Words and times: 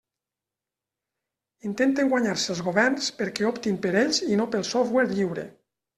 Intenten 1.69 2.09
guanyar-se 2.13 2.51
els 2.55 2.63
governs 2.69 3.11
perquè 3.21 3.47
optin 3.53 3.77
per 3.85 3.93
ells 4.05 4.23
i 4.31 4.41
no 4.41 4.49
pel 4.57 4.69
software 4.71 5.13
lliure. 5.17 5.45